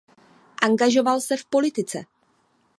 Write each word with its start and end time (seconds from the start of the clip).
Angažoval 0.61 1.21
se 1.21 1.35
politice. 1.49 2.05